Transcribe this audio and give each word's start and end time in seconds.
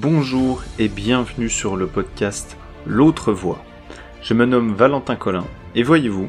Bonjour 0.00 0.62
et 0.78 0.86
bienvenue 0.86 1.50
sur 1.50 1.74
le 1.74 1.88
podcast 1.88 2.56
L'autre 2.86 3.32
voix. 3.32 3.64
Je 4.22 4.32
me 4.32 4.46
nomme 4.46 4.72
Valentin 4.72 5.16
Collin 5.16 5.44
et 5.74 5.82
voyez-vous, 5.82 6.28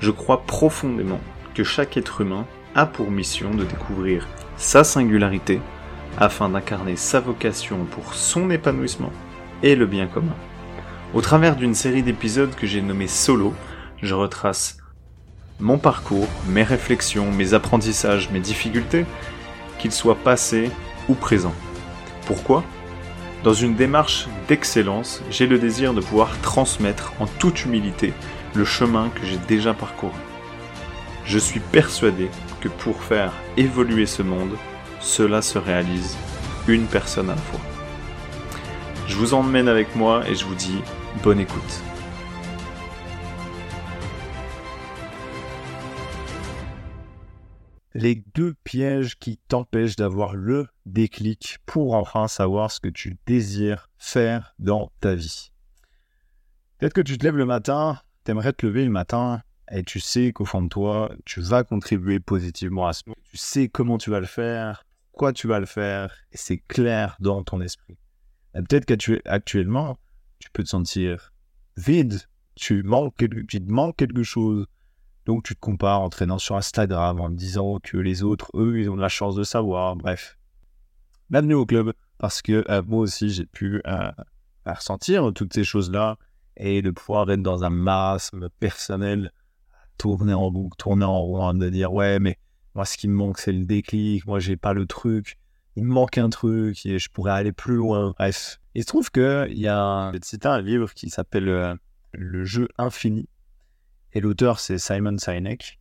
je 0.00 0.10
crois 0.10 0.44
profondément 0.46 1.20
que 1.54 1.62
chaque 1.62 1.98
être 1.98 2.22
humain 2.22 2.46
a 2.74 2.86
pour 2.86 3.10
mission 3.10 3.50
de 3.50 3.64
découvrir 3.64 4.26
sa 4.56 4.82
singularité 4.82 5.60
afin 6.16 6.48
d'incarner 6.48 6.96
sa 6.96 7.20
vocation 7.20 7.84
pour 7.84 8.14
son 8.14 8.48
épanouissement 8.48 9.12
et 9.62 9.76
le 9.76 9.84
bien 9.84 10.06
commun. 10.06 10.36
Au 11.12 11.20
travers 11.20 11.56
d'une 11.56 11.74
série 11.74 12.02
d'épisodes 12.02 12.54
que 12.54 12.66
j'ai 12.66 12.80
nommé 12.80 13.08
Solo, 13.08 13.52
je 14.00 14.14
retrace 14.14 14.78
mon 15.60 15.76
parcours, 15.76 16.28
mes 16.48 16.62
réflexions, 16.62 17.30
mes 17.30 17.52
apprentissages, 17.52 18.30
mes 18.30 18.40
difficultés, 18.40 19.04
qu'ils 19.78 19.92
soient 19.92 20.16
passés 20.16 20.70
ou 21.10 21.14
présents. 21.14 21.54
Pourquoi? 22.24 22.64
Dans 23.44 23.54
une 23.54 23.74
démarche 23.74 24.28
d'excellence, 24.46 25.20
j'ai 25.28 25.48
le 25.48 25.58
désir 25.58 25.94
de 25.94 26.00
pouvoir 26.00 26.40
transmettre 26.42 27.12
en 27.18 27.26
toute 27.26 27.64
humilité 27.64 28.12
le 28.54 28.64
chemin 28.64 29.08
que 29.08 29.26
j'ai 29.26 29.38
déjà 29.48 29.74
parcouru. 29.74 30.12
Je 31.24 31.38
suis 31.38 31.58
persuadé 31.58 32.30
que 32.60 32.68
pour 32.68 33.02
faire 33.02 33.32
évoluer 33.56 34.06
ce 34.06 34.22
monde, 34.22 34.56
cela 35.00 35.42
se 35.42 35.58
réalise 35.58 36.16
une 36.68 36.86
personne 36.86 37.30
à 37.30 37.34
la 37.34 37.40
fois. 37.40 37.60
Je 39.08 39.16
vous 39.16 39.34
emmène 39.34 39.68
avec 39.68 39.96
moi 39.96 40.22
et 40.28 40.36
je 40.36 40.44
vous 40.44 40.54
dis 40.54 40.78
bonne 41.24 41.40
écoute. 41.40 41.82
Les 47.94 48.24
deux 48.34 48.54
pièges 48.64 49.18
qui 49.18 49.38
t'empêchent 49.48 49.96
d'avoir 49.96 50.34
le 50.34 50.66
déclic 50.86 51.58
pour 51.66 51.94
enfin 51.94 52.28
savoir 52.28 52.70
ce 52.70 52.80
que 52.80 52.88
tu 52.88 53.18
désires 53.26 53.90
faire 53.98 54.54
dans 54.58 54.90
ta 55.00 55.14
vie. 55.14 55.52
Peut-être 56.78 56.94
que 56.94 57.00
tu 57.00 57.18
te 57.18 57.24
lèves 57.24 57.36
le 57.36 57.46
matin, 57.46 58.00
t'aimerais 58.24 58.52
te 58.52 58.66
lever 58.66 58.84
le 58.84 58.90
matin 58.90 59.42
et 59.70 59.82
tu 59.82 60.00
sais 60.00 60.32
qu'au 60.32 60.44
fond 60.44 60.62
de 60.62 60.68
toi, 60.68 61.12
tu 61.24 61.40
vas 61.40 61.64
contribuer 61.64 62.20
positivement 62.20 62.86
à 62.86 62.92
ce 62.92 63.02
monde. 63.06 63.16
Tu 63.24 63.36
sais 63.36 63.68
comment 63.68 63.98
tu 63.98 64.10
vas 64.10 64.20
le 64.20 64.26
faire, 64.26 64.84
quoi 65.12 65.32
tu 65.32 65.46
vas 65.46 65.60
le 65.60 65.66
faire, 65.66 66.14
et 66.32 66.36
c'est 66.36 66.58
clair 66.58 67.16
dans 67.20 67.42
ton 67.42 67.60
esprit. 67.60 67.96
Peut-être 68.52 68.84
qu'actuellement, 68.84 69.98
tu 70.38 70.50
peux 70.50 70.62
te 70.62 70.68
sentir 70.68 71.32
vide, 71.76 72.20
tu, 72.54 72.82
manques, 72.82 73.16
tu 73.16 73.64
te 73.64 73.72
manques 73.72 73.96
quelque 73.96 74.22
chose, 74.22 74.66
donc 75.26 75.44
tu 75.44 75.54
te 75.54 75.60
compares 75.60 76.00
en 76.00 76.08
traînant 76.08 76.38
sur 76.38 76.56
Instagram, 76.56 77.20
en 77.20 77.30
disant 77.30 77.78
que 77.82 77.96
les 77.96 78.22
autres, 78.22 78.50
eux, 78.54 78.80
ils 78.80 78.90
ont 78.90 78.96
de 78.96 79.00
la 79.00 79.08
chance 79.08 79.36
de 79.36 79.44
savoir. 79.44 79.96
Bref. 79.96 80.38
Bienvenue 81.30 81.54
au 81.54 81.64
club, 81.64 81.92
parce 82.18 82.42
que 82.42 82.64
euh, 82.68 82.82
moi 82.86 83.00
aussi, 83.00 83.30
j'ai 83.30 83.46
pu 83.46 83.80
euh, 83.86 84.10
ressentir 84.66 85.32
toutes 85.34 85.54
ces 85.54 85.64
choses-là 85.64 86.16
et 86.56 86.82
de 86.82 86.90
pouvoir 86.90 87.30
être 87.30 87.42
dans 87.42 87.64
un 87.64 87.70
marasme 87.70 88.48
personnel, 88.60 89.32
tourner 89.96 90.34
en 90.34 90.50
boucle, 90.50 90.76
tourner 90.76 91.04
en 91.04 91.20
rond, 91.20 91.54
de 91.54 91.68
dire 91.68 91.92
ouais, 91.92 92.18
mais 92.18 92.38
moi, 92.74 92.84
ce 92.84 92.96
qui 92.96 93.08
me 93.08 93.14
manque, 93.14 93.38
c'est 93.38 93.52
le 93.52 93.64
déclic. 93.64 94.26
Moi, 94.26 94.40
j'ai 94.40 94.56
pas 94.56 94.72
le 94.72 94.86
truc. 94.86 95.38
Il 95.76 95.84
me 95.84 95.92
manque 95.92 96.18
un 96.18 96.30
truc 96.30 96.84
et 96.84 96.98
je 96.98 97.08
pourrais 97.10 97.32
aller 97.32 97.52
plus 97.52 97.76
loin. 97.76 98.14
Bref. 98.18 98.58
Il 98.74 98.82
se 98.82 98.86
trouve 98.86 99.10
qu'il 99.10 99.58
y 99.58 99.68
a 99.68 99.78
un, 99.78 100.12
un 100.12 100.60
livre 100.60 100.92
qui 100.94 101.10
s'appelle 101.10 101.48
euh, 101.48 101.74
Le 102.12 102.44
jeu 102.44 102.68
infini 102.78 103.28
et 104.12 104.20
l'auteur, 104.20 104.60
c'est 104.60 104.78
Simon 104.78 105.18
Sinek. 105.18 105.78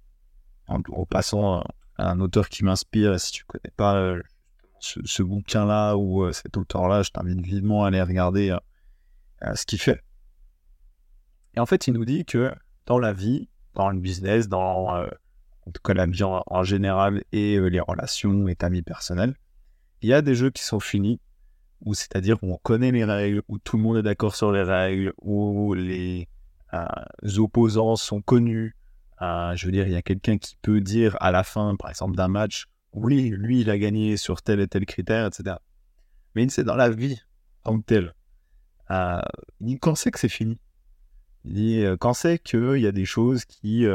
En, 0.68 1.06
passant, 1.06 1.64
un 1.98 2.20
auteur 2.22 2.48
qui 2.48 2.64
m'inspire. 2.64 3.20
Si 3.20 3.32
tu 3.32 3.44
connais 3.44 3.74
pas 3.76 3.96
euh, 3.98 4.22
ce, 4.80 5.22
bouquin-là 5.22 5.96
ou 5.96 6.24
euh, 6.24 6.32
cet 6.32 6.56
auteur-là, 6.56 7.04
je 7.04 7.12
t'invite 7.12 7.42
vivement 7.42 7.84
à 7.84 7.88
aller 7.88 8.02
regarder 8.02 8.56
euh, 9.44 9.56
ce 9.56 9.66
qu'il 9.66 9.80
fait. 9.80 10.02
Et 11.56 11.60
en 11.60 11.66
fait, 11.66 11.88
il 11.88 11.94
nous 11.94 12.06
dit 12.06 12.24
que 12.24 12.54
dans 12.86 13.00
la 13.00 13.12
vie, 13.12 13.50
dans 13.74 13.90
le 13.90 14.00
business, 14.00 14.48
dans 14.48 15.06
en 15.66 15.72
tout 15.72 15.82
cas 15.84 15.94
la 15.94 16.06
vie 16.06 16.24
en, 16.24 16.64
général 16.64 17.24
et 17.34 17.60
les 17.60 17.80
relations 17.82 18.48
et 18.48 18.56
ta 18.56 18.70
vie 18.70 18.82
personnelle, 18.82 19.36
il 20.02 20.10
y 20.10 20.14
a 20.14 20.22
des 20.22 20.36
jeux 20.36 20.50
qui 20.50 20.64
sont 20.64 20.80
finis, 20.80 21.20
où 21.82 21.94
c'est-à-dire 21.94 22.38
où 22.42 22.54
on 22.54 22.58
connaît 22.58 22.92
les 22.92 23.04
règles, 23.04 23.42
où 23.50 23.60
tout 23.60 23.78
le 23.78 23.84
monde 23.84 23.98
est 23.98 24.04
d'accord 24.04 24.36
sur 24.36 24.52
les 24.52 24.64
règles, 24.64 25.14
où 25.22 25.74
les, 25.74 26.22
euh, 26.22 26.41
opposants 27.38 27.96
sont 27.96 28.22
connus. 28.22 28.76
Euh, 29.22 29.56
je 29.56 29.66
veux 29.66 29.72
dire, 29.72 29.88
il 29.88 29.94
y 29.94 29.98
a 29.98 30.02
quelqu'un 30.02 30.38
qui 30.38 30.56
peut 30.62 30.82
dire 30.82 31.16
à 31.20 31.32
la 31.32 31.44
fin, 31.44 31.76
par 31.76 31.90
exemple, 31.90 32.16
d'un 32.16 32.28
match, 32.28 32.66
oui, 32.94 33.30
lui, 33.30 33.62
il 33.62 33.70
a 33.70 33.78
gagné 33.78 34.18
sur 34.18 34.42
tel 34.42 34.60
et 34.60 34.68
tel 34.68 34.86
critère, 34.86 35.28
etc. 35.28 35.58
Mais 36.36 36.48
c'est 36.50 36.64
dans 36.64 36.76
la 36.76 36.90
vie 36.90 37.22
en 37.64 37.74
tant 37.74 37.80
que 37.80 37.86
tel. 37.86 38.14
Euh, 38.90 39.22
quand 39.80 39.96
c'est 39.96 40.12
que 40.12 40.20
c'est 40.20 40.30
fini? 40.30 40.60
Il 41.46 41.54
dit, 41.54 41.84
quand 42.00 42.14
c'est 42.14 42.40
qu'il 42.40 42.78
y 42.78 42.88
a 42.88 42.92
des 42.92 43.06
choses 43.06 43.46
qui, 43.46 43.86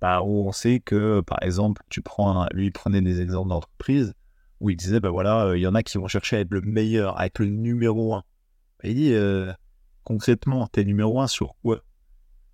bah, 0.00 0.22
où 0.22 0.46
on 0.46 0.52
sait 0.52 0.80
que, 0.80 1.20
par 1.20 1.42
exemple, 1.42 1.82
tu 1.88 2.02
prends, 2.02 2.46
lui, 2.52 2.70
prenait 2.70 3.02
des 3.02 3.20
exemples 3.20 3.50
d'entreprise 3.50 4.14
où 4.60 4.70
il 4.70 4.76
disait, 4.76 5.00
ben 5.00 5.10
voilà, 5.10 5.52
il 5.56 5.60
y 5.60 5.66
en 5.66 5.74
a 5.74 5.82
qui 5.82 5.98
vont 5.98 6.08
chercher 6.08 6.36
à 6.36 6.40
être 6.40 6.50
le 6.50 6.60
meilleur, 6.60 7.18
à 7.18 7.26
être 7.26 7.40
le 7.40 7.46
numéro 7.46 8.14
un. 8.14 8.22
il 8.84 8.94
dit, 8.94 9.14
concrètement, 10.04 10.66
t'es 10.68 10.84
numéro 10.84 11.20
un 11.20 11.26
sur 11.26 11.54
quoi? 11.62 11.82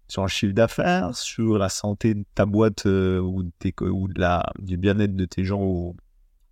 Sur 0.09 0.23
un 0.23 0.29
chiffre 0.29 0.55
d'affaires, 0.55 1.15
sur 1.15 1.59
la 1.59 1.69
santé 1.69 2.15
de 2.15 2.25
ta 2.35 2.47
boîte 2.47 2.87
euh, 2.87 3.21
ou, 3.21 3.43
du 3.43 4.77
bien-être 4.77 5.15
de 5.15 5.25
tes 5.27 5.45
gens 5.45 5.61
au 5.61 5.97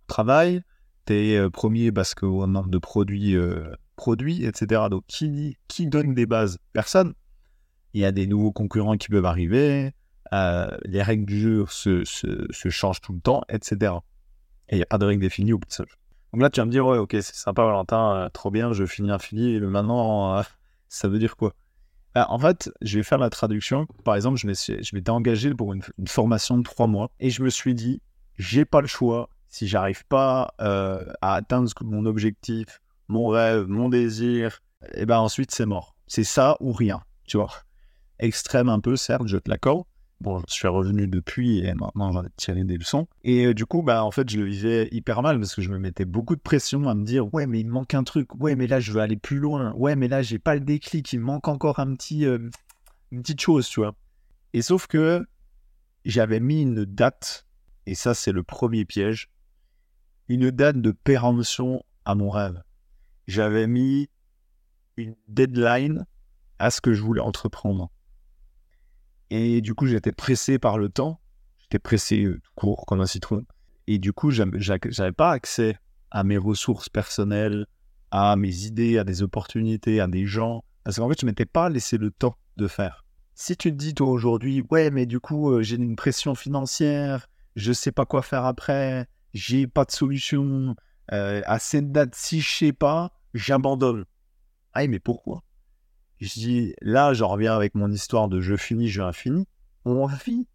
travail. 0.05 0.61
Tu 1.05 1.13
es 1.13 1.37
euh, 1.37 1.49
premier 1.49 1.91
parce 1.91 2.13
qu'au 2.13 2.45
nombre 2.45 2.69
de 2.69 2.77
produits, 2.77 3.35
euh, 3.35 3.65
produits, 3.95 4.45
etc. 4.45 4.83
Donc, 4.91 5.03
qui, 5.07 5.57
donne 5.87 6.13
des 6.13 6.27
bases? 6.27 6.59
Personne. 6.71 7.13
Il 7.93 8.01
y 8.01 8.05
a 8.05 8.11
des 8.11 8.27
nouveaux 8.27 8.51
concurrents 8.51 8.97
qui 8.97 9.07
peuvent 9.07 9.25
arriver. 9.25 9.91
les 10.31 11.01
règles 11.01 11.25
du 11.25 11.39
jeu 11.39 11.65
se, 11.67 12.03
changent 12.69 13.01
tout 13.01 13.13
le 13.13 13.21
temps, 13.21 13.41
etc. 13.49 13.93
Et 14.69 14.75
il 14.75 14.77
n'y 14.77 14.83
a 14.83 14.87
pas 14.87 14.99
de 14.99 15.05
règles 15.05 15.21
définies 15.21 15.53
au 15.53 15.57
bout 15.57 15.67
de 15.67 15.73
ça. 15.73 15.83
Donc 16.33 16.41
là, 16.41 16.49
tu 16.51 16.59
vas 16.59 16.65
me 16.65 16.71
dire, 16.71 16.85
ouais, 16.85 16.99
ok, 16.99 17.11
c'est 17.13 17.33
sympa, 17.33 17.63
Valentin, 17.63 18.29
trop 18.33 18.51
bien, 18.51 18.71
je 18.73 18.85
finis 18.85 19.09
infini. 19.09 19.55
Et 19.55 19.59
maintenant, 19.61 20.43
ça 20.89 21.07
veut 21.07 21.17
dire 21.17 21.37
quoi? 21.37 21.53
En 22.15 22.39
fait, 22.39 22.71
je 22.81 22.97
vais 22.97 23.03
faire 23.03 23.17
la 23.17 23.29
traduction. 23.29 23.85
Par 24.03 24.15
exemple, 24.15 24.37
je 24.37 24.95
m'étais 24.95 25.09
engagé 25.09 25.53
pour 25.53 25.73
une, 25.73 25.83
formation 26.07 26.57
de 26.57 26.63
trois 26.63 26.87
mois 26.87 27.11
et 27.19 27.29
je 27.29 27.43
me 27.43 27.49
suis 27.49 27.75
dit, 27.75 28.01
j'ai 28.37 28.65
pas 28.65 28.81
le 28.81 28.87
choix. 28.87 29.29
Si 29.47 29.67
j'arrive 29.67 30.05
pas 30.07 30.53
euh, 30.61 31.05
à 31.21 31.35
atteindre 31.35 31.71
mon 31.81 32.05
objectif, 32.05 32.81
mon 33.07 33.27
rêve, 33.27 33.67
mon 33.67 33.89
désir, 33.89 34.59
et 34.83 35.01
eh 35.01 35.05
ben 35.05 35.19
ensuite 35.19 35.51
c'est 35.51 35.65
mort. 35.65 35.95
C'est 36.05 36.23
ça 36.23 36.57
ou 36.59 36.71
rien, 36.71 37.01
tu 37.25 37.37
vois. 37.37 37.51
Extrême 38.19 38.69
un 38.69 38.79
peu, 38.79 38.95
certes, 38.95 39.27
je 39.27 39.37
te 39.37 39.49
l'accorde. 39.49 39.85
Bon, 40.19 40.41
je 40.47 40.53
suis 40.53 40.67
revenu 40.67 41.07
depuis 41.07 41.59
et 41.59 41.73
maintenant 41.75 42.11
j'en 42.11 42.23
ai 42.23 42.29
tiré 42.37 42.63
des 42.63 42.77
leçons. 42.77 43.07
Et 43.23 43.45
euh, 43.45 43.53
du 43.53 43.65
coup, 43.65 43.83
bah, 43.83 44.03
en 44.03 44.11
fait, 44.11 44.27
je 44.29 44.39
le 44.39 44.45
vivais 44.45 44.89
hyper 44.91 45.21
mal 45.21 45.39
parce 45.39 45.53
que 45.53 45.61
je 45.61 45.69
me 45.69 45.77
mettais 45.77 46.05
beaucoup 46.05 46.35
de 46.35 46.41
pression 46.41 46.87
à 46.89 46.95
me 46.95 47.03
dire 47.03 47.31
Ouais, 47.33 47.45
mais 47.45 47.59
il 47.59 47.67
me 47.67 47.71
manque 47.71 47.93
un 47.93 48.03
truc. 48.03 48.33
Ouais, 48.35 48.55
mais 48.55 48.65
là, 48.67 48.79
je 48.79 48.91
veux 48.91 49.01
aller 49.01 49.17
plus 49.17 49.37
loin. 49.37 49.73
Ouais, 49.73 49.95
mais 49.95 50.07
là, 50.07 50.23
j'ai 50.23 50.39
pas 50.39 50.55
le 50.55 50.61
déclic. 50.61 51.13
Il 51.13 51.19
me 51.19 51.25
manque 51.25 51.47
encore 51.47 51.79
un 51.79 51.93
petit, 51.93 52.25
euh, 52.25 52.49
une 53.11 53.21
petite 53.21 53.41
chose, 53.41 53.67
tu 53.67 53.79
vois. 53.79 53.93
Et 54.53 54.63
sauf 54.63 54.87
que 54.87 55.25
j'avais 56.03 56.39
mis 56.39 56.63
une 56.63 56.85
date, 56.85 57.45
et 57.85 57.93
ça, 57.93 58.13
c'est 58.13 58.31
le 58.31 58.43
premier 58.43 58.85
piège 58.85 59.29
une 60.29 60.51
date 60.51 60.81
de 60.81 60.91
péremption 60.91 61.83
à 62.05 62.15
mon 62.15 62.29
rêve. 62.29 62.61
J'avais 63.27 63.67
mis 63.67 64.09
une 64.97 65.15
deadline 65.27 66.05
à 66.59 66.71
ce 66.71 66.81
que 66.81 66.93
je 66.93 67.01
voulais 67.01 67.21
entreprendre. 67.21 67.89
Et 69.29 69.61
du 69.61 69.73
coup, 69.73 69.87
j'étais 69.87 70.11
pressé 70.11 70.59
par 70.59 70.77
le 70.77 70.89
temps. 70.89 71.19
J'étais 71.59 71.79
pressé 71.79 72.23
euh, 72.23 72.39
court 72.55 72.85
comme 72.85 73.01
un 73.01 73.05
citron. 73.05 73.45
Et 73.87 73.99
du 73.99 74.13
coup, 74.13 74.31
j'avais 74.31 75.11
pas 75.11 75.31
accès 75.31 75.77
à 76.11 76.23
mes 76.23 76.37
ressources 76.37 76.89
personnelles, 76.89 77.65
à 78.11 78.35
mes 78.35 78.65
idées, 78.65 78.97
à 78.97 79.03
des 79.03 79.23
opportunités, 79.23 79.99
à 79.99 80.07
des 80.07 80.25
gens. 80.25 80.63
Parce 80.83 80.97
qu'en 80.97 81.09
fait, 81.09 81.19
je 81.19 81.25
m'étais 81.25 81.45
pas 81.45 81.69
laissé 81.69 81.97
le 81.97 82.11
temps 82.11 82.35
de 82.57 82.67
faire. 82.67 83.05
Si 83.35 83.55
tu 83.55 83.71
te 83.71 83.75
dis, 83.75 83.93
toi, 83.93 84.07
aujourd'hui, 84.07 84.63
ouais, 84.71 84.89
mais 84.89 85.05
du 85.05 85.19
coup, 85.19 85.51
euh, 85.51 85.61
j'ai 85.61 85.75
une 85.75 85.95
pression 85.95 86.33
financière, 86.33 87.27
je 87.55 87.71
sais 87.71 87.91
pas 87.91 88.05
quoi 88.05 88.21
faire 88.21 88.45
après, 88.45 89.07
j'ai 89.33 89.67
pas 89.67 89.85
de 89.85 89.91
solution, 89.91 90.75
euh, 91.11 91.41
à 91.45 91.59
cette 91.59 91.91
date, 91.91 92.15
si 92.15 92.41
je 92.41 92.49
sais 92.49 92.73
pas, 92.73 93.11
j'abandonne. 93.33 94.05
Ah, 94.73 94.87
mais 94.87 94.99
pourquoi? 94.99 95.43
Je 96.19 96.33
dis, 96.33 96.73
là, 96.81 97.13
j'en 97.13 97.27
reviens 97.27 97.55
avec 97.55 97.75
mon 97.75 97.91
histoire 97.91 98.27
de 98.27 98.41
jeu 98.41 98.57
fini, 98.57 98.87
jeu 98.87 99.03
infini. 99.03 99.47
On 99.85 100.05
vit 100.07 100.47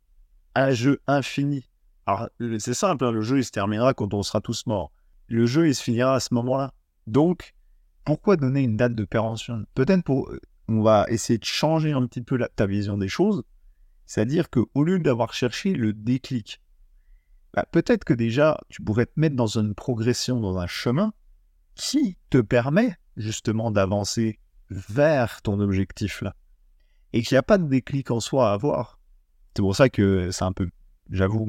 un 0.55 0.71
jeu 0.73 1.01
infini. 1.07 1.69
Alors, 2.07 2.29
c'est 2.59 2.75
simple, 2.75 3.05
hein, 3.05 3.13
le 3.13 3.23
jeu, 3.23 3.39
il 3.39 3.45
se 3.45 3.53
terminera 3.53 3.95
quand 3.95 4.13
on 4.13 4.23
sera 4.23 4.41
tous 4.41 4.67
morts. 4.67 4.93
Le 5.29 5.47
jeu, 5.47 5.69
il 5.69 5.75
se 5.75 5.83
finira 5.83 6.17
à 6.17 6.21
ce 6.21 6.35
moment-là. 6.35 6.75
Donc, 7.07 7.55
pourquoi 8.05 8.37
donner 8.37 8.63
une 8.63 8.77
date 8.77 8.95
de 8.95 9.05
péremption? 9.05 9.65
Peut-être 9.75 10.03
pour. 10.03 10.31
On 10.69 10.83
va 10.83 11.07
essayer 11.09 11.39
de 11.39 11.45
changer 11.45 11.93
un 11.93 12.07
petit 12.07 12.23
peu 12.23 12.39
ta 12.55 12.67
vision 12.67 12.99
des 12.99 13.09
choses. 13.09 13.43
C'est-à-dire 14.07 14.51
qu'au 14.51 14.85
lieu 14.85 14.99
d'avoir 14.99 15.33
cherché 15.33 15.75
le 15.75 15.93
déclic, 15.93 16.61
bah, 17.55 17.67
peut-être 17.71 18.05
que 18.05 18.15
déjà, 18.15 18.59
tu 18.69 18.83
pourrais 18.83 19.07
te 19.07 19.13
mettre 19.17 19.37
dans 19.37 19.59
une 19.59 19.75
progression, 19.75 20.41
dans 20.41 20.59
un 20.59 20.67
chemin, 20.67 21.13
qui 21.75 22.17
te 22.31 22.39
permet 22.39 22.97
justement 23.17 23.71
d'avancer 23.71 24.39
vers 24.73 25.43
ton 25.43 25.61
objectif 25.61 26.23
là. 26.23 26.35
Et 27.13 27.23
qu'il 27.23 27.35
n'y 27.35 27.41
a 27.41 27.43
pas 27.43 27.59
de 27.59 27.69
déclic 27.69 28.11
en 28.11 28.21
soi 28.21 28.51
à 28.51 28.53
avoir. 28.55 28.99
C'est 29.55 29.63
pour 29.63 29.77
ça 29.77 29.89
que 29.89 30.31
c'est 30.31 30.45
un 30.45 30.53
peu, 30.53 30.69
j'avoue, 31.11 31.47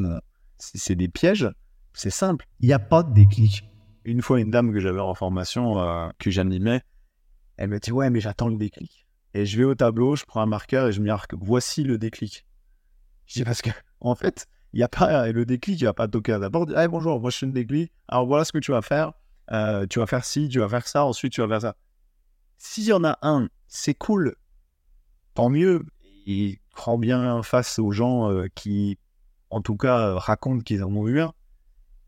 c'est 0.57 0.95
des 0.95 1.07
pièges. 1.07 1.49
C'est 1.93 2.09
simple, 2.09 2.47
il 2.59 2.67
n'y 2.67 2.73
a 2.73 2.79
pas 2.79 3.03
de 3.03 3.13
déclic. 3.13 3.63
Une 4.03 4.21
fois, 4.21 4.39
une 4.39 4.51
dame 4.51 4.73
que 4.73 4.79
j'avais 4.79 4.99
en 4.99 5.13
formation, 5.13 5.79
euh, 5.79 6.09
que 6.19 6.31
j'animais, 6.31 6.81
elle 7.57 7.69
me 7.69 7.79
dit 7.79 7.91
Ouais, 7.91 8.09
mais 8.09 8.19
j'attends 8.19 8.49
le 8.49 8.57
déclic. 8.57 9.07
Et 9.33 9.45
je 9.45 9.57
vais 9.57 9.63
au 9.63 9.75
tableau, 9.75 10.15
je 10.15 10.25
prends 10.25 10.41
un 10.41 10.47
marqueur 10.47 10.87
et 10.87 10.91
je 10.91 10.99
me 10.99 11.05
marque 11.05 11.33
Voici 11.35 11.83
le 11.83 11.97
déclic. 11.97 12.45
Je 13.27 13.35
dis 13.35 13.43
Parce 13.43 13.61
que, 13.61 13.69
en 14.01 14.15
fait, 14.15 14.47
il 14.73 14.77
n'y 14.77 14.83
a 14.83 14.89
pas 14.89 15.31
le 15.31 15.45
déclic, 15.45 15.79
il 15.79 15.83
n'y 15.83 15.87
a 15.87 15.93
pas 15.93 16.07
toquer 16.07 16.39
d'abord. 16.39 16.67
Hey, 16.75 16.87
bonjour, 16.87 17.21
moi 17.21 17.29
je 17.29 17.37
suis 17.37 17.45
le 17.45 17.51
déclic. 17.51 17.91
Alors 18.07 18.25
voilà 18.25 18.43
ce 18.43 18.51
que 18.51 18.57
tu 18.57 18.71
vas 18.71 18.81
faire. 18.81 19.13
Euh, 19.51 19.85
tu 19.87 19.99
vas 19.99 20.07
faire 20.07 20.25
ci, 20.25 20.49
tu 20.49 20.59
vas 20.59 20.67
faire 20.67 20.87
ça, 20.87 21.05
ensuite 21.05 21.33
tu 21.33 21.41
vas 21.41 21.47
faire 21.47 21.61
ça. 21.61 21.75
S'il 22.65 22.85
y 22.85 22.93
en 22.93 23.03
a 23.03 23.19
un, 23.23 23.49
c'est 23.67 23.93
cool. 23.93 24.35
Tant 25.33 25.49
mieux. 25.49 25.85
Il 26.25 26.59
prend 26.71 26.97
bien 26.97 27.43
face 27.43 27.77
aux 27.77 27.91
gens 27.91 28.31
euh, 28.31 28.47
qui, 28.55 28.97
en 29.49 29.61
tout 29.61 29.75
cas, 29.75 30.17
racontent 30.17 30.63
qu'ils 30.63 30.81
en 30.81 30.95
ont 30.95 31.07
eu 31.09 31.19
un. 31.19 31.33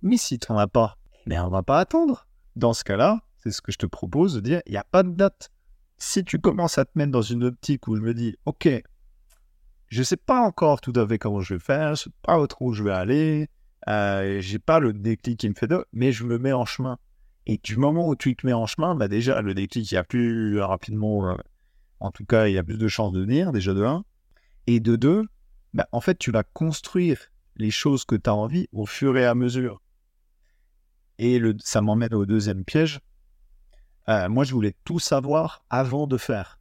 Mais 0.02 0.16
si 0.16 0.40
tu 0.40 0.50
n'en 0.52 0.58
as 0.58 0.68
pas, 0.68 0.98
mais 1.26 1.38
on 1.40 1.50
va 1.50 1.62
pas 1.62 1.78
attendre. 1.78 2.26
Dans 2.56 2.72
ce 2.72 2.86
cas-là, 2.86 3.20
c'est 3.36 3.52
ce 3.52 3.62
que 3.62 3.74
je 3.74 3.78
te 3.78 3.86
propose 3.86 4.34
de 4.36 4.40
dire, 4.40 4.62
il 4.66 4.72
n'y 4.72 4.78
a 4.78 4.86
pas 4.86 5.04
de 5.04 5.10
date. 5.10 5.52
Si 5.98 6.24
tu 6.24 6.40
commences 6.40 6.78
à 6.78 6.86
te 6.86 6.92
mettre 6.96 7.12
dans 7.12 7.22
une 7.22 7.44
optique 7.44 7.90
où 7.90 7.98
je 7.98 8.02
me 8.02 8.14
dis, 8.14 8.38
ok, 8.46 8.70
je 9.90 10.00
ne 10.00 10.04
sais 10.06 10.18
pas 10.18 10.40
encore 10.40 10.80
tout 10.80 10.94
à 10.96 11.06
fait 11.06 11.20
comment 11.20 11.42
je 11.42 11.56
vais 11.56 11.60
faire, 11.60 11.88
je 11.88 11.92
ne 11.92 11.96
sais 11.96 12.12
pas 12.22 12.40
où 12.62 12.72
je 12.72 12.82
vais 12.82 12.94
aller, 12.94 13.50
euh, 13.90 14.40
j'ai 14.40 14.60
pas 14.60 14.80
le 14.80 14.94
déclic 14.94 15.38
qui 15.38 15.50
me 15.50 15.54
fait 15.54 15.68
de, 15.68 15.86
mais 15.92 16.14
je 16.14 16.24
me 16.24 16.38
mets 16.38 16.54
en 16.54 16.64
chemin. 16.64 16.98
Et 17.48 17.60
du 17.64 17.78
moment 17.78 18.08
où 18.08 18.16
tu 18.16 18.36
te 18.36 18.46
mets 18.46 18.54
en 18.54 18.66
chemin, 18.66 18.96
bah 18.96 19.08
déjà, 19.08 19.42
le 19.42 19.54
déclic, 19.54 19.92
il 19.92 19.96
y 19.96 19.98
a 19.98 20.04
plus 20.04 20.60
rapidement, 20.60 21.30
euh, 21.30 21.36
en 22.00 22.12
tout 22.12 22.26
cas, 22.26 22.48
il 22.48 22.54
y 22.54 22.58
a 22.58 22.64
plus 22.64 22.78
de 22.78 22.88
chances 22.88 23.12
de 23.12 23.22
venir, 23.22 23.52
déjà 23.52 23.74
de 23.74 23.84
un. 23.84 24.04
Et 24.68 24.80
de 24.80 24.96
deux, 24.96 25.26
bah, 25.74 25.88
en 25.92 26.02
fait, 26.02 26.18
tu 26.18 26.32
vas 26.32 26.44
construire 26.44 27.20
les 27.56 27.70
choses 27.70 28.04
que 28.04 28.16
tu 28.16 28.30
as 28.30 28.36
envie 28.36 28.68
au 28.72 28.86
fur 28.86 29.18
et 29.18 29.26
à 29.26 29.36
mesure. 29.36 29.82
Et 31.20 31.40
ça 31.60 31.82
m'emmène 31.82 32.14
au 32.14 32.26
deuxième 32.26 32.66
piège. 32.66 33.00
Euh, 34.10 34.28
moi, 34.28 34.44
je 34.44 34.54
voulais 34.54 34.76
tout 34.84 35.00
savoir 35.00 35.64
avant 35.70 36.08
de 36.08 36.18
faire. 36.18 36.60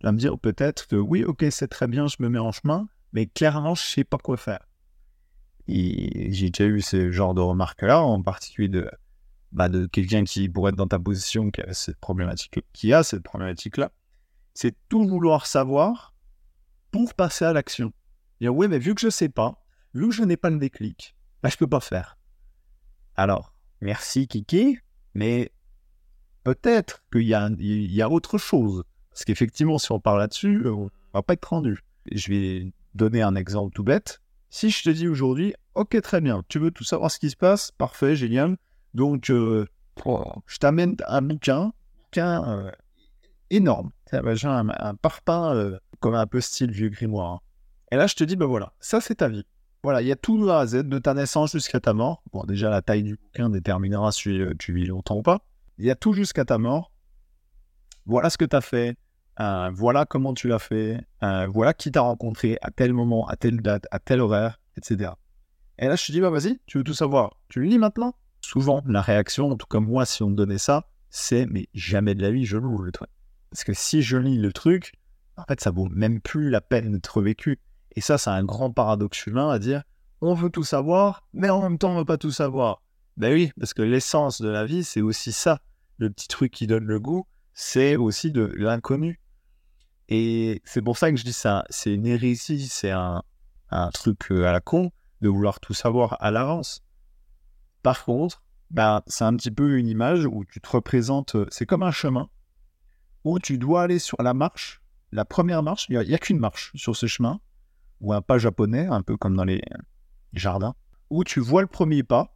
Là, 0.00 0.12
me 0.12 0.18
dire 0.18 0.38
peut-être 0.38 0.88
que 0.88 0.96
oui, 0.96 1.24
ok, 1.24 1.44
c'est 1.50 1.68
très 1.68 1.86
bien, 1.86 2.08
je 2.08 2.16
me 2.20 2.28
mets 2.28 2.38
en 2.38 2.52
chemin, 2.52 2.88
mais 3.12 3.26
clairement, 3.26 3.74
je 3.74 3.82
sais 3.82 4.04
pas 4.04 4.18
quoi 4.18 4.36
faire. 4.36 4.66
Et 5.68 6.32
j'ai 6.32 6.50
déjà 6.50 6.68
eu 6.68 6.80
ce 6.80 7.12
genre 7.12 7.34
de 7.34 7.40
remarques-là, 7.40 8.02
en 8.02 8.20
particulier 8.20 8.68
de, 8.68 8.90
bah, 9.52 9.68
de 9.68 9.86
quelqu'un 9.86 10.24
qui 10.24 10.48
pourrait 10.48 10.70
être 10.70 10.76
dans 10.76 10.86
ta 10.86 10.98
position, 10.98 11.50
qui 11.50 11.60
a 11.60 11.74
cette 11.74 11.98
problématique, 11.98 12.58
a 12.58 13.20
problématique-là. 13.22 13.92
C'est 14.54 14.74
tout 14.88 15.06
vouloir 15.06 15.46
savoir 15.46 16.14
pour 16.90 17.14
passer 17.14 17.44
à 17.44 17.52
l'action. 17.52 17.92
Dire 18.40 18.54
oui, 18.54 18.68
mais 18.68 18.78
vu 18.78 18.94
que 18.94 19.00
je 19.00 19.10
sais 19.10 19.28
pas, 19.28 19.62
vu 19.94 20.08
que 20.08 20.14
je 20.14 20.24
n'ai 20.24 20.36
pas 20.36 20.50
le 20.50 20.58
déclic, 20.58 21.14
bah, 21.42 21.48
je 21.50 21.56
peux 21.56 21.66
pas 21.66 21.80
faire. 21.80 22.18
Alors, 23.14 23.54
merci 23.80 24.26
Kiki, 24.26 24.78
mais 25.14 25.52
peut-être 26.44 27.04
qu'il 27.12 27.22
y, 27.22 27.34
a, 28.02 28.10
autre 28.10 28.38
chose. 28.38 28.84
Parce 29.10 29.24
qu'effectivement, 29.24 29.78
si 29.78 29.92
on 29.92 30.00
parle 30.00 30.20
là-dessus, 30.20 30.66
on 30.66 30.90
va 31.12 31.22
pas 31.22 31.34
être 31.34 31.44
rendu. 31.44 31.80
Je 32.10 32.30
vais 32.30 32.72
donner 32.94 33.22
un 33.22 33.34
exemple 33.34 33.74
tout 33.74 33.84
bête. 33.84 34.20
Si 34.48 34.70
je 34.70 34.82
te 34.82 34.90
dis 34.90 35.08
aujourd'hui, 35.08 35.54
ok, 35.74 36.00
très 36.02 36.20
bien, 36.20 36.42
tu 36.48 36.58
veux 36.58 36.70
tout 36.70 36.84
savoir 36.84 37.10
ce 37.10 37.18
qui 37.18 37.30
se 37.30 37.36
passe, 37.36 37.70
parfait, 37.70 38.16
génial. 38.16 38.56
Donc, 38.94 39.30
euh, 39.30 39.66
je 40.46 40.58
t'amène 40.58 40.96
un 41.06 41.22
bouquin, 41.22 41.72
bouquin 42.04 42.48
euh, 42.48 42.70
énorme. 43.50 43.90
J'ai 44.10 44.48
un, 44.48 44.68
un 44.68 44.94
parpaing 44.94 45.54
euh, 45.54 45.78
comme 46.00 46.14
un 46.14 46.26
peu 46.26 46.40
style 46.40 46.70
vieux 46.70 46.88
grimoire. 46.88 47.32
Hein. 47.32 47.40
Et 47.90 47.96
là, 47.96 48.06
je 48.06 48.14
te 48.14 48.24
dis, 48.24 48.36
ben 48.36 48.46
voilà, 48.46 48.72
ça 48.80 49.00
c'est 49.00 49.16
ta 49.16 49.28
vie. 49.28 49.46
Voilà, 49.82 50.00
il 50.00 50.08
y 50.08 50.12
a 50.12 50.16
tout 50.16 50.42
de 50.42 50.48
A 50.48 50.60
à 50.60 50.66
Z, 50.66 50.84
de 50.84 50.98
ta 50.98 51.14
naissance 51.14 51.52
jusqu'à 51.52 51.80
ta 51.80 51.92
mort. 51.92 52.22
Bon, 52.32 52.44
déjà, 52.44 52.70
la 52.70 52.82
taille 52.82 53.02
du 53.02 53.16
bouquin 53.16 53.50
déterminera 53.50 54.12
si 54.12 54.40
tu 54.58 54.72
vis 54.72 54.86
longtemps 54.86 55.16
ou 55.16 55.22
pas. 55.22 55.40
Il 55.78 55.84
y 55.84 55.90
a 55.90 55.96
tout 55.96 56.12
jusqu'à 56.12 56.44
ta 56.44 56.58
mort. 56.58 56.92
Voilà 58.06 58.30
ce 58.30 58.38
que 58.38 58.44
tu 58.44 58.54
as 58.54 58.60
fait. 58.60 58.96
Voilà 59.38 60.06
comment 60.06 60.34
tu 60.34 60.46
l'as 60.46 60.60
fait. 60.60 61.04
Voilà 61.20 61.74
qui 61.74 61.90
t'a 61.90 62.02
rencontré 62.02 62.58
à 62.62 62.70
tel 62.70 62.92
moment, 62.92 63.26
à 63.26 63.34
telle 63.34 63.60
date, 63.60 63.86
à 63.90 63.98
tel 63.98 64.20
horaire, 64.20 64.60
etc. 64.76 65.10
Et 65.78 65.88
là, 65.88 65.96
je 65.96 66.06
te 66.06 66.12
dis, 66.12 66.20
bah 66.20 66.30
vas-y, 66.30 66.60
tu 66.66 66.78
veux 66.78 66.84
tout 66.84 66.94
savoir. 66.94 67.36
Tu 67.48 67.60
le 67.60 67.66
lis 67.66 67.78
maintenant? 67.78 68.14
Souvent, 68.42 68.82
la 68.86 69.00
réaction, 69.00 69.50
en 69.50 69.56
tout 69.56 69.66
cas 69.66 69.80
moi, 69.80 70.04
si 70.04 70.22
on 70.22 70.30
me 70.30 70.36
donnait 70.36 70.58
ça, 70.58 70.86
c'est 71.10 71.46
mais 71.46 71.68
jamais 71.74 72.14
de 72.14 72.22
la 72.22 72.30
vie, 72.30 72.44
je 72.44 72.58
l'ouvre 72.58 72.82
le 72.82 72.92
truc. 72.92 73.08
Parce 73.50 73.64
que 73.64 73.72
si 73.72 74.02
je 74.02 74.16
lis 74.16 74.38
le 74.38 74.52
truc, 74.52 74.94
en 75.36 75.44
fait, 75.44 75.60
ça 75.60 75.70
vaut 75.70 75.88
même 75.90 76.20
plus 76.20 76.50
la 76.50 76.60
peine 76.60 76.92
d'être 76.92 77.22
vécu. 77.22 77.60
Et 77.94 78.00
ça, 78.00 78.18
c'est 78.18 78.30
un 78.30 78.44
grand 78.44 78.70
paradoxe 78.70 79.26
humain 79.26 79.50
à 79.50 79.58
dire 79.58 79.82
on 80.20 80.34
veut 80.34 80.50
tout 80.50 80.62
savoir, 80.62 81.26
mais 81.32 81.50
en 81.50 81.60
même 81.60 81.78
temps, 81.78 81.90
on 81.90 81.94
ne 81.94 81.98
veut 82.00 82.04
pas 82.04 82.18
tout 82.18 82.30
savoir. 82.30 82.80
Ben 83.16 83.32
oui, 83.32 83.50
parce 83.58 83.74
que 83.74 83.82
l'essence 83.82 84.40
de 84.40 84.48
la 84.48 84.64
vie, 84.64 84.84
c'est 84.84 85.00
aussi 85.00 85.32
ça. 85.32 85.60
Le 85.98 86.10
petit 86.10 86.28
truc 86.28 86.52
qui 86.52 86.66
donne 86.66 86.84
le 86.84 87.00
goût, 87.00 87.26
c'est 87.54 87.96
aussi 87.96 88.30
de 88.30 88.44
l'inconnu. 88.56 89.20
Et 90.08 90.62
c'est 90.64 90.82
pour 90.82 90.96
ça 90.96 91.10
que 91.10 91.16
je 91.16 91.24
dis 91.24 91.32
ça, 91.32 91.64
c'est 91.70 91.92
une 91.92 92.06
hérésie, 92.06 92.68
c'est 92.68 92.90
un, 92.90 93.22
truc 93.92 94.30
euh, 94.30 94.46
à 94.46 94.52
la 94.52 94.60
con 94.60 94.92
de 95.22 95.28
vouloir 95.28 95.60
tout 95.60 95.74
savoir 95.74 96.16
à 96.20 96.30
l'avance. 96.30 96.82
Par 97.82 98.04
contre, 98.04 98.42
ben, 98.70 99.02
c'est 99.06 99.24
un 99.24 99.36
petit 99.36 99.50
peu 99.50 99.78
une 99.78 99.88
image 99.88 100.26
où 100.26 100.44
tu 100.44 100.60
te 100.60 100.68
représentes, 100.68 101.34
euh, 101.34 101.46
c'est 101.50 101.66
comme 101.66 101.82
un 101.82 101.90
chemin 101.90 102.28
où 103.24 103.38
tu 103.38 103.58
dois 103.58 103.82
aller 103.82 103.98
sur 103.98 104.20
la 104.22 104.34
marche, 104.34 104.82
la 105.12 105.24
première 105.24 105.62
marche, 105.62 105.86
il 105.88 105.98
n'y 105.98 106.14
a 106.14 106.18
qu'une 106.18 106.38
marche 106.38 106.72
sur 106.74 106.96
ce 106.96 107.06
chemin, 107.06 107.40
ou 108.00 108.12
un 108.12 108.22
pas 108.22 108.38
japonais, 108.38 108.86
un 108.86 109.02
peu 109.02 109.16
comme 109.16 109.36
dans 109.36 109.44
les 109.44 109.62
jardins, 110.32 110.74
où 111.10 111.22
tu 111.22 111.40
vois 111.40 111.60
le 111.60 111.68
premier 111.68 112.02
pas, 112.02 112.34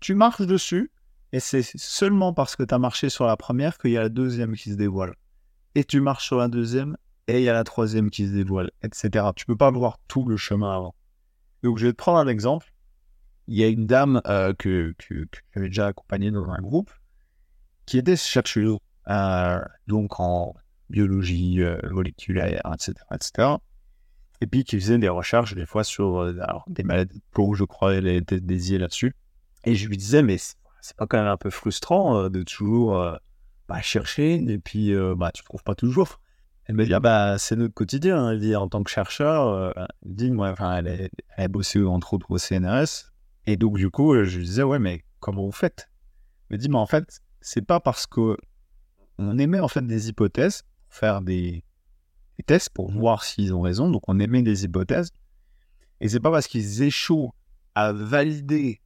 tu 0.00 0.14
marches 0.14 0.46
dessus, 0.46 0.90
et 1.32 1.38
c'est 1.38 1.62
seulement 1.62 2.32
parce 2.32 2.56
que 2.56 2.64
tu 2.64 2.74
as 2.74 2.78
marché 2.78 3.08
sur 3.08 3.26
la 3.26 3.36
première 3.36 3.78
qu'il 3.78 3.92
y 3.92 3.96
a 3.96 4.02
la 4.02 4.08
deuxième 4.08 4.56
qui 4.56 4.70
se 4.70 4.76
dévoile. 4.76 5.14
Et 5.76 5.84
tu 5.84 6.00
marches 6.00 6.26
sur 6.26 6.38
la 6.38 6.48
deuxième, 6.48 6.96
et 7.28 7.38
il 7.38 7.44
y 7.44 7.48
a 7.48 7.52
la 7.52 7.62
troisième 7.62 8.10
qui 8.10 8.26
se 8.26 8.32
dévoile, 8.32 8.70
etc. 8.82 9.26
Tu 9.36 9.46
peux 9.46 9.56
pas 9.56 9.70
voir 9.70 9.98
tout 10.08 10.24
le 10.24 10.36
chemin 10.36 10.74
avant. 10.74 10.94
Donc 11.62 11.78
je 11.78 11.86
vais 11.86 11.92
te 11.92 11.96
prendre 11.96 12.18
un 12.18 12.26
exemple. 12.26 12.72
Il 13.50 13.58
y 13.58 13.64
a 13.64 13.68
une 13.68 13.86
dame 13.86 14.22
euh, 14.26 14.54
que, 14.54 14.94
j'avais 15.54 15.68
déjà 15.68 15.88
accompagnée 15.88 16.30
dans 16.30 16.48
un 16.48 16.60
groupe, 16.62 16.90
qui 17.84 17.98
était 17.98 18.16
chercheuse, 18.16 18.78
euh, 19.08 19.60
donc 19.86 20.18
en 20.18 20.54
biologie 20.88 21.62
euh, 21.62 21.78
moléculaire, 21.90 22.62
etc., 22.72 22.94
etc 23.12 23.56
et 24.40 24.46
puis 24.46 24.64
qui 24.64 24.78
faisait 24.78 24.98
des 24.98 25.08
recherches 25.08 25.54
des 25.54 25.66
fois 25.66 25.84
sur 25.84 26.20
euh, 26.20 26.34
des 26.66 26.82
maladies 26.82 27.18
de 27.18 27.24
peau, 27.32 27.54
je 27.54 27.64
crois, 27.64 27.94
elle 27.94 28.06
était 28.06 28.40
dédiée 28.40 28.78
là-dessus. 28.78 29.14
Et 29.64 29.74
je 29.74 29.88
lui 29.88 29.96
disais, 29.96 30.22
mais 30.22 30.38
c'est 30.38 30.96
pas 30.96 31.06
quand 31.06 31.18
même 31.18 31.26
un 31.26 31.36
peu 31.36 31.50
frustrant 31.50 32.16
euh, 32.16 32.28
de 32.30 32.42
toujours 32.42 32.98
euh, 32.98 33.16
bah, 33.68 33.82
chercher 33.82 34.34
et 34.34 34.58
puis 34.58 34.92
bah, 35.16 35.30
tu 35.32 35.44
trouves 35.44 35.62
pas 35.62 35.74
toujours. 35.74 36.20
Elle 36.64 36.76
me 36.76 36.84
dit, 36.84 36.94
ah, 36.94 37.00
bah, 37.00 37.36
c'est 37.38 37.56
notre 37.56 37.74
quotidien. 37.74 38.30
Elle 38.30 38.40
dit, 38.40 38.56
en 38.56 38.68
tant 38.68 38.82
que 38.82 38.90
chercheur, 38.90 39.74
dit, 40.04 40.30
moi, 40.30 40.50
enfin, 40.50 40.76
elle, 40.76 41.10
a 41.36 41.48
bossé 41.48 41.82
entre 41.82 42.14
autres 42.14 42.30
au 42.30 42.38
CNRS. 42.38 43.09
Et 43.50 43.56
donc, 43.56 43.78
du 43.78 43.90
coup, 43.90 44.14
je 44.14 44.38
lui 44.38 44.44
disais, 44.44 44.62
ouais, 44.62 44.78
mais 44.78 45.02
comment 45.18 45.44
vous 45.44 45.50
faites? 45.50 45.90
Elle 46.48 46.56
me 46.56 46.62
dit, 46.62 46.68
mais 46.68 46.78
en 46.78 46.86
fait, 46.86 47.20
c'est 47.40 47.66
pas 47.66 47.80
parce 47.80 48.06
que 48.06 48.36
on 49.18 49.38
émet 49.38 49.58
en 49.58 49.66
fait 49.66 49.84
des 49.84 50.08
hypothèses, 50.08 50.62
faire 50.88 51.20
des, 51.20 51.64
tests 52.46 52.70
pour 52.70 52.92
voir 52.92 53.24
s'ils 53.24 53.52
ont 53.52 53.60
raison. 53.60 53.90
Donc 53.90 54.02
on 54.06 54.20
émet 54.20 54.42
des 54.42 54.62
hypothèses. 54.62 55.10
Et 56.00 56.08
c'est 56.08 56.20
pas 56.20 56.30
parce 56.30 56.46
qu'ils 56.46 56.82
échouent 56.82 57.32
à 57.74 57.92
valider 57.92 58.80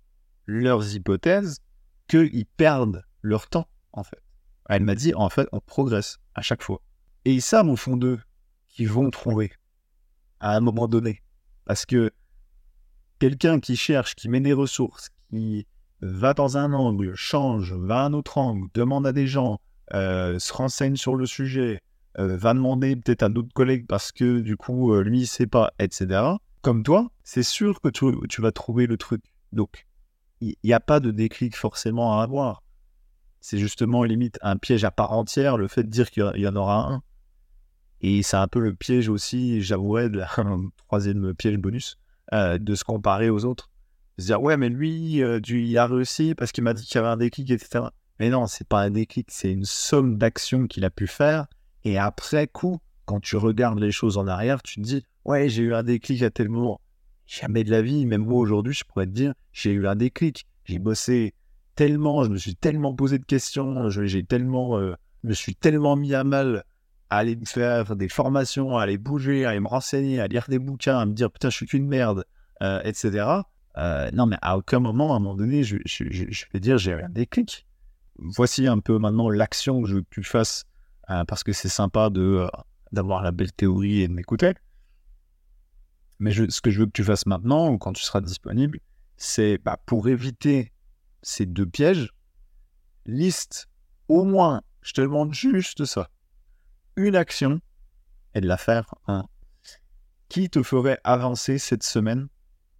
leurs 0.47 0.95
hypothèses 0.95 1.59
qu'ils 2.09 2.47
perdent 2.57 3.05
leur 3.21 3.49
temps, 3.49 3.69
en 3.93 4.03
fait. 4.03 4.23
Elle 4.71 4.83
m'a 4.83 4.95
dit, 4.95 5.13
en 5.15 5.29
fait, 5.29 5.47
on 5.53 5.61
progresse 5.61 6.21
à 6.35 6.41
chaque 6.41 6.63
fois. 6.63 6.81
Et 7.27 7.35
ils 7.35 7.43
savent 7.43 7.69
au 7.69 7.77
fond 7.77 7.99
d'eux 7.99 8.19
qu'ils 8.69 8.89
vont 8.89 9.11
trouver 9.11 9.53
à 10.41 10.57
un 10.57 10.61
moment 10.61 10.89
donné. 10.89 11.21
Parce 11.67 11.85
que 11.85 12.11
quelqu'un 13.25 13.59
qui 13.59 13.75
cherche, 13.75 14.17
qui 14.17 14.29
met 14.29 14.41
des 14.41 14.53
ressources, 14.53 15.09
qui 15.31 15.67
va 16.03 16.35
dans 16.35 16.59
un 16.59 16.75
angle, 16.75 17.15
change, 17.15 17.73
va 17.73 18.03
à 18.03 18.05
un 18.05 18.13
autre 18.13 18.37
angle, 18.37 18.69
demande 18.75 19.07
à 19.07 19.13
des 19.13 19.27
gens, 19.27 19.63
euh, 19.95 20.39
se 20.39 20.53
renseigne 20.53 20.97
sur 20.97 21.17
le 21.17 21.25
sujet, 21.25 21.81
euh, 22.19 22.37
va 22.37 22.53
demander 22.53 22.97
peut-être 22.97 23.23
à 23.23 23.31
d'autres 23.31 23.55
collègues 23.55 23.87
parce 23.87 24.13
que 24.13 24.41
du 24.41 24.59
coup, 24.59 24.93
euh, 24.93 25.03
lui, 25.03 25.21
il 25.21 25.27
sait 25.27 25.47
pas, 25.47 25.73
etc. 25.79 26.21
Comme 26.61 26.83
toi, 26.83 27.11
c'est 27.23 27.43
sûr 27.43 27.81
que 27.81 27.89
tu, 27.89 28.43
vas 28.43 28.53
trouver 28.53 28.87
le 28.87 28.99
truc. 28.99 29.23
Donc, 29.53 29.87
il 30.43 30.57
n'y 30.63 30.75
a 30.75 30.81
pas 30.81 31.01
de 31.01 31.11
déclic 31.11 31.57
forcément 31.57 32.21
à 32.21 32.23
avoir. 32.23 32.63
C'est 33.41 33.57
justement 33.57 34.05
limite 34.05 34.39
un 34.43 34.59
piège 34.59 34.85
à 34.85 34.91
part 34.91 35.13
entière, 35.13 35.57
le 35.57 35.69
fait 35.69 35.85
de 35.85 35.89
dire 35.89 36.11
qu'il 36.11 36.31
y 36.35 36.47
en 36.47 36.57
aura 36.57 36.93
un. 36.93 37.03
Et 38.03 38.23
c'est 38.23 38.37
un 38.37 38.49
peu 38.49 38.61
le 38.61 38.75
piège 38.75 39.09
aussi, 39.09 39.63
j'avouerais, 39.63 40.11
de 40.11 40.21
troisième 40.89 41.33
piège 41.33 41.57
bonus, 41.57 41.97
euh, 42.35 42.59
de 42.59 42.75
se 42.75 42.85
comparer 42.85 43.31
aux 43.31 43.45
autres. 43.45 43.71
Se 44.19 44.27
dire, 44.27 44.43
ouais, 44.43 44.57
mais 44.57 44.69
lui, 44.69 45.23
il 45.23 45.79
a 45.79 45.87
réussi 45.87 46.35
parce 46.35 46.53
qu'il 46.53 46.65
m'a 46.65 46.75
dit 46.75 46.85
qu'il 46.85 46.97
y 46.97 46.99
avait 46.99 47.09
un 47.09 47.17
déclic, 47.17 47.51
etc. 47.51 47.87
Mais 48.21 48.29
non, 48.29 48.47
c'est 48.47 48.67
pas 48.67 48.81
un 48.81 48.91
déclic, 48.91 49.29
c'est 49.31 49.53
une 49.53 49.65
somme 49.65 50.19
d'actions 50.19 50.67
qu'il 50.67 50.85
a 50.85 50.91
pu 50.91 51.07
faire. 51.07 51.47
Et 51.85 51.99
après 51.99 52.47
coup, 52.47 52.79
quand 53.05 53.21
tu 53.21 53.37
regardes 53.37 53.81
les 53.81 53.91
choses 53.91 54.19
en 54.19 54.27
arrière, 54.27 54.63
tu 54.63 54.77
te 54.77 54.81
dis, 54.81 55.05
ouais, 55.25 55.49
j'ai 55.49 55.63
eu 55.63 55.75
un 55.75 55.83
déclic 55.83 56.23
à 56.23 56.31
tel 56.31 56.49
moment. 56.49 56.81
Jamais 57.27 57.65
de 57.65 57.71
la 57.71 57.83
vie, 57.83 58.07
même 58.07 58.25
moi 58.25 58.41
aujourd'hui, 58.41 58.75
je 58.75 58.85
pourrais 58.85 59.07
te 59.07 59.13
dire, 59.13 59.35
j'ai 59.53 59.73
eu 59.73 59.87
un 59.87 59.97
déclic. 59.97 60.47
J'ai 60.65 60.79
bossé 60.79 61.35
tellement, 61.75 62.25
je 62.25 62.31
me 62.31 62.37
suis 62.37 62.57
tellement 62.57 62.95
posé 62.95 63.19
de 63.19 63.25
questions, 63.25 63.89
j'ai 63.91 64.25
tellement, 64.25 64.79
euh, 64.79 64.95
me 65.23 65.35
suis 65.35 65.55
tellement 65.55 65.97
mis 65.97 66.15
à 66.15 66.25
mal 66.25 66.65
aller 67.17 67.39
faire 67.45 67.97
des 67.97 68.09
formations, 68.09 68.77
aller 68.77 68.99
bouger, 68.99 69.45
aller 69.45 69.61
me 69.61 69.69
renseigner, 69.69 70.21
à 70.21 70.27
lire 70.27 70.47
des 70.49 70.59
bouquins, 70.59 70.99
à 70.99 71.07
me 71.07 71.13
dire 71.13 71.31
putain, 71.31 71.51
je 71.51 71.57
suis 71.57 71.67
qu'une 71.67 71.87
merde, 71.87 72.25
euh, 72.63 72.81
etc. 72.85 73.27
Euh, 73.77 74.11
non, 74.13 74.27
mais 74.27 74.37
à 74.43 74.57
aucun 74.57 74.81
moment, 74.81 75.13
à 75.13 75.17
un 75.17 75.21
moment 75.21 75.35
donné, 75.35 75.65
je, 75.65 75.77
vais 76.53 76.61
dire, 76.61 76.79
j'ai 76.79 76.93
eu 76.93 77.03
un 77.03 77.09
déclic. 77.09 77.67
Voici 78.17 78.67
un 78.67 78.79
peu 78.79 78.99
maintenant 78.99 79.29
l'action 79.29 79.83
que 79.83 79.89
je 79.89 79.97
veux 79.97 80.03
que 80.03 80.11
tu 80.11 80.23
fasses, 80.23 80.65
parce 81.07 81.43
que 81.43 81.53
c'est 81.53 81.69
sympa 81.69 82.11
de 82.11 82.47
d'avoir 82.93 83.23
la 83.23 83.33
belle 83.33 83.53
théorie 83.53 84.03
et 84.03 84.09
de 84.09 84.13
m'écouter. 84.13 84.55
Mais 86.21 86.33
ce 86.33 86.61
que 86.61 86.71
je 86.71 86.81
veux 86.81 86.87
que 86.87 86.93
tu 86.93 87.03
fasses 87.03 87.27
maintenant, 87.27 87.71
ou 87.71 87.79
quand 87.79 87.93
tu 87.93 88.03
seras 88.03 88.21
disponible, 88.21 88.79
c'est 89.17 89.59
bah, 89.59 89.79
pour 89.85 90.09
éviter 90.09 90.73
ces 91.23 91.47
deux 91.47 91.67
pièges, 91.67 92.15
liste 93.07 93.69
au 94.09 94.25
moins, 94.25 94.63
je 94.83 94.93
te 94.93 95.01
demande 95.01 95.35
juste 95.35 95.85
ça, 95.85 96.09
une 96.97 97.17
action 97.17 97.61
et 98.35 98.41
de 98.41 98.47
la 98.47 98.57
faire 98.57 98.95
qui 100.29 100.51
te 100.51 100.63
ferait 100.63 100.99
avancer 101.05 101.59
cette 101.59 101.83
semaine, 101.83 102.29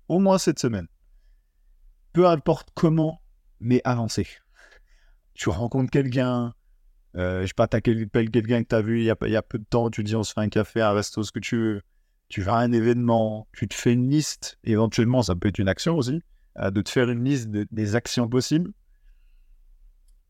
au 0.09 0.19
moins 0.19 0.39
cette 0.39 0.59
semaine. 0.59 0.89
Peu 2.13 2.27
importe 2.27 2.69
comment, 2.75 3.21
mais 3.61 3.81
avancer. 3.85 4.27
Tu 5.35 5.49
rencontres 5.49 5.91
quelqu'un, 5.91 6.55
euh, 7.17 7.43
je 7.43 7.47
sais 7.49 7.55
pas, 7.55 7.67
t'appelles 7.67 8.31
quelqu'un 8.31 8.63
que 8.63 8.69
tu 8.69 8.75
as 8.75 8.83
vu 8.83 9.01
il 9.01 9.05
y 9.05 9.11
a, 9.11 9.17
il 9.23 9.31
y 9.31 9.37
a, 9.37 9.43
peu 9.43 9.59
de 9.59 9.65
temps, 9.65 9.91
tu 9.91 10.03
dis 10.05 10.17
on 10.17 10.23
se 10.23 10.33
fait 10.33 10.41
un 10.41 10.49
café, 10.49 10.81
un 10.81 10.93
resto, 10.93 11.23
ce 11.23 11.33
que 11.33 11.41
tu 11.41 11.57
veux. 11.57 11.83
Tu 12.29 12.41
vas 12.41 12.55
à 12.55 12.61
un 12.61 12.73
événement, 12.73 13.47
tu 13.53 13.69
te 13.69 13.75
fais 13.75 13.93
une 13.93 14.11
liste, 14.11 14.59
éventuellement 14.65 15.23
ça 15.23 15.37
peut 15.37 15.49
être 15.49 15.59
une 15.59 15.69
action 15.69 15.97
aussi, 15.97 16.23
euh, 16.59 16.71
de 16.71 16.81
te 16.83 16.91
faire 16.91 17.11
une 17.11 17.25
liste 17.25 17.49
des 17.51 17.95
actions 17.95 18.29
possibles 18.29 18.73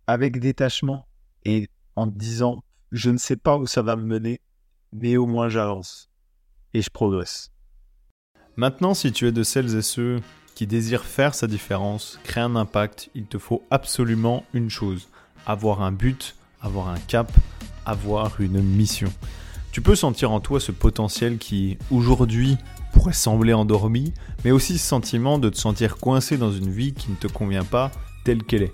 avec 0.07 0.39
détachement 0.41 1.07
et 1.45 1.71
en 1.97 2.11
te 2.11 2.19
disant 2.19 2.63
je 2.95 3.11
ne 3.11 3.19
sais 3.19 3.37
pas 3.37 3.59
où 3.59 3.67
ça 3.67 3.83
va 3.83 3.97
me 3.97 4.05
mener, 4.05 4.41
mais 4.93 5.19
au 5.19 5.27
moins 5.27 5.51
j'avance 5.51 6.09
et 6.73 6.81
je 6.81 6.91
progresse. 6.91 7.53
Maintenant, 8.57 8.95
si 8.95 9.13
tu 9.13 9.27
es 9.27 9.33
de 9.33 9.43
celles 9.43 9.77
et 9.77 9.83
ceux 9.83 10.21
qui 10.55 10.67
désirent 10.67 11.05
faire 11.05 11.35
sa 11.35 11.47
différence, 11.47 12.19
créer 12.25 12.45
un 12.45 12.57
impact, 12.57 13.11
il 13.15 13.27
te 13.27 13.37
faut 13.39 13.63
absolument 13.71 14.45
une 14.55 14.71
chose, 14.71 15.09
avoir 15.45 15.83
un 15.83 15.93
but 15.93 16.35
avoir 16.65 16.89
un 16.89 16.99
cap, 16.99 17.31
avoir 17.85 18.41
une 18.41 18.63
mission. 18.63 19.13
Tu 19.71 19.83
peux 19.83 19.95
sentir 19.95 20.33
en 20.33 20.41
toi 20.41 20.61
ce 20.61 20.73
potentiel 20.73 21.39
qui, 21.39 21.77
aujourd'hui, 21.91 22.57
pourrait 22.93 23.13
sembler 23.13 23.53
endormi, 23.53 24.15
mais 24.45 24.51
aussi 24.51 24.79
ce 24.79 24.87
sentiment 24.87 25.39
de 25.39 25.51
te 25.51 25.59
sentir 25.59 25.97
coincé 25.97 26.39
dans 26.39 26.53
une 26.53 26.71
vie 26.71 26.95
qui 26.95 27.11
ne 27.11 27.17
te 27.17 27.27
convient 27.27 27.65
pas 27.65 27.91
telle 28.25 28.43
qu'elle 28.45 28.63
est. 28.63 28.73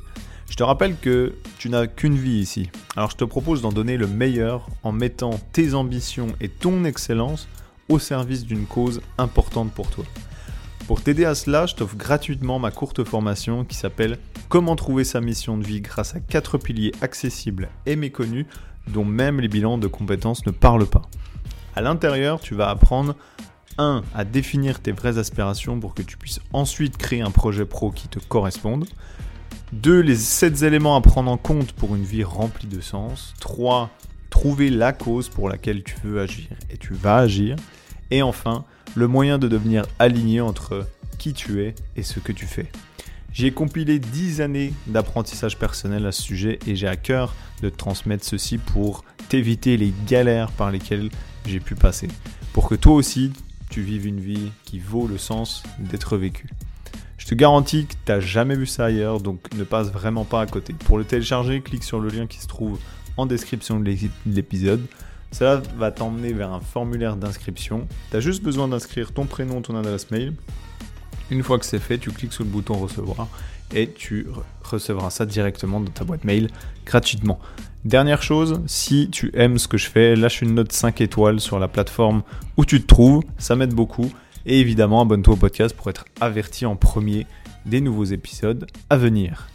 Je 0.51 0.57
te 0.57 0.65
rappelle 0.65 0.97
que 0.97 1.37
tu 1.59 1.71
n'as 1.71 1.87
qu'une 1.87 2.17
vie 2.17 2.41
ici, 2.41 2.71
alors 2.97 3.11
je 3.11 3.17
te 3.17 3.25
propose 3.25 3.63
d'en 3.63 3.71
donner 3.71 3.97
le 3.97 4.09
meilleur 4.09 4.67
en 4.83 4.91
mettant 4.91 5.31
tes 5.53 5.75
ambitions 5.75 6.27
et 6.41 6.49
ton 6.49 6.85
excellence 6.85 7.49
au 7.89 8.01
service 8.01 8.45
d'une 8.45 8.67
cause 8.67 9.01
importante 9.17 9.73
pour 9.73 9.89
toi. 9.89 10.05
Pour 10.89 11.03
t'aider 11.03 11.25
à 11.25 11.37
cela, 11.37 11.67
je 11.67 11.77
t'offre 11.77 11.97
gratuitement 11.97 12.59
ma 12.59 12.73
courte 12.73 13.05
formation 13.05 13.65
qui 13.65 13.77
s'appelle 13.77 14.19
Comment 14.49 14.75
trouver 14.75 15.05
sa 15.05 15.21
mission 15.21 15.57
de 15.57 15.65
vie 15.65 15.81
grâce 15.81 16.17
à 16.17 16.21
quatre 16.21 16.59
piliers 16.59 16.93
accessibles 17.01 17.69
et 17.87 17.95
méconnus 17.95 18.47
dont 18.89 19.05
même 19.05 19.41
les 19.41 19.47
bilans 19.47 19.79
de 19.79 19.87
compétences 19.87 20.45
ne 20.47 20.51
parlent 20.51 20.87
pas. 20.87 21.03
À 21.77 21.81
l'intérieur, 21.81 22.41
tu 22.41 22.57
vas 22.57 22.71
apprendre 22.71 23.15
1. 23.79 24.03
à 24.17 24.25
définir 24.25 24.81
tes 24.81 24.91
vraies 24.91 25.17
aspirations 25.17 25.79
pour 25.79 25.95
que 25.95 26.03
tu 26.03 26.17
puisses 26.17 26.41
ensuite 26.53 26.97
créer 26.97 27.23
un 27.23 27.31
projet 27.31 27.67
pro 27.67 27.93
qui 27.93 28.09
te 28.09 28.19
corresponde. 28.19 28.87
2. 29.73 30.01
Les 30.01 30.17
7 30.17 30.63
éléments 30.63 30.97
à 30.97 31.01
prendre 31.01 31.31
en 31.31 31.37
compte 31.37 31.73
pour 31.73 31.95
une 31.95 32.03
vie 32.03 32.25
remplie 32.25 32.67
de 32.67 32.81
sens. 32.81 33.35
3. 33.41 33.91
Trouver 34.29 34.71
la 34.71 34.93
cause 34.93 35.29
pour 35.29 35.49
laquelle 35.49 35.83
tu 35.83 35.95
veux 36.03 36.21
agir 36.21 36.49
et 36.71 36.77
tu 36.77 36.95
vas 36.95 37.19
agir. 37.19 37.57
Et 38.11 38.23
enfin, 38.23 38.65
le 38.95 39.07
moyen 39.07 39.39
de 39.39 39.49
devenir 39.49 39.85
aligné 39.99 40.41
entre 40.41 40.87
qui 41.19 41.35
tu 41.35 41.63
es 41.63 41.75
et 41.97 42.03
ce 42.03 42.19
que 42.19 42.33
tu 42.33 42.47
fais. 42.47 42.67
J'ai 43.33 43.53
compilé 43.53 44.01
10 44.01 44.41
années 44.41 44.73
d'apprentissage 44.89 45.57
personnel 45.57 46.05
à 46.05 46.13
ce 46.13 46.23
sujet 46.23 46.59
et 46.67 46.75
j'ai 46.75 46.89
à 46.89 46.97
cœur 46.97 47.35
de 47.63 47.69
te 47.69 47.77
transmettre 47.77 48.25
ceci 48.25 48.59
pour 48.59 49.05
t'éviter 49.29 49.77
les 49.77 49.93
galères 50.09 50.51
par 50.51 50.73
lesquelles 50.73 51.11
j'ai 51.47 51.61
pu 51.61 51.77
passer. 51.77 52.09
Pour 52.53 52.69
que 52.69 52.75
toi 52.75 52.95
aussi, 52.95 53.33
tu 53.69 53.83
vives 53.83 54.07
une 54.07 54.21
vie 54.21 54.51
qui 54.65 54.81
vaut 54.81 55.07
le 55.07 55.19
sens 55.19 55.63
d'être 55.79 56.17
vécue. 56.17 56.51
Je 57.21 57.27
te 57.27 57.35
garantis 57.35 57.85
que 57.85 57.93
tu 57.93 57.99
n'as 58.09 58.19
jamais 58.19 58.57
vu 58.57 58.65
ça 58.65 58.87
ailleurs, 58.87 59.21
donc 59.21 59.53
ne 59.55 59.63
passe 59.63 59.93
vraiment 59.93 60.25
pas 60.25 60.41
à 60.41 60.47
côté. 60.47 60.73
Pour 60.73 60.97
le 60.97 61.05
télécharger, 61.05 61.61
clique 61.61 61.85
sur 61.85 62.01
le 62.01 62.09
lien 62.09 62.27
qui 62.27 62.39
se 62.39 62.47
trouve 62.47 62.79
en 63.19 63.27
description 63.27 63.79
de 63.79 63.95
l'épisode. 64.27 64.81
Cela 65.31 65.61
va 65.77 65.93
t'emmener 65.93 66.33
vers 66.33 66.51
un 66.51 66.61
formulaire 66.61 67.17
d'inscription. 67.17 67.87
Tu 68.11 68.17
as 68.17 68.21
juste 68.21 68.43
besoin 68.43 68.69
d'inscrire 68.69 69.13
ton 69.13 69.27
prénom, 69.27 69.61
ton 69.61 69.77
adresse 69.77 70.11
mail. 70.11 70.33
Une 71.31 71.43
fois 71.43 71.59
que 71.59 71.67
c'est 71.67 71.79
fait, 71.79 71.99
tu 71.99 72.11
cliques 72.11 72.33
sur 72.33 72.43
le 72.43 72.51
bouton 72.51 72.75
recevoir 72.75 73.29
et 73.73 73.91
tu 73.91 74.27
recevras 74.63 75.11
ça 75.11 75.27
directement 75.27 75.79
dans 75.79 75.93
ta 75.93 76.05
boîte 76.05 76.25
mail 76.25 76.49
gratuitement. 76.87 77.39
Dernière 77.85 78.23
chose, 78.23 78.63
si 78.67 79.11
tu 79.11 79.31
aimes 79.35 79.59
ce 79.59 79.69
que 79.69 79.77
je 79.77 79.91
fais, 79.91 80.17
lâche 80.17 80.41
une 80.41 80.55
note 80.55 80.73
5 80.73 81.03
étoiles 81.03 81.39
sur 81.39 81.59
la 81.59 81.69
plateforme 81.69 82.23
où 82.57 82.65
tu 82.65 82.81
te 82.81 82.87
trouves, 82.87 83.23
ça 83.37 83.57
m'aide 83.57 83.75
beaucoup. 83.75 84.11
Et 84.47 84.61
évidemment, 84.61 85.03
abonne-toi 85.03 85.35
au 85.35 85.37
podcast 85.37 85.77
pour 85.77 85.91
être 85.91 86.05
averti 86.21 86.67
en 86.67 86.77
premier 86.77 87.27
des 87.67 87.81
nouveaux 87.81 88.05
épisodes 88.05 88.67
à 88.89 88.97
venir. 88.97 89.49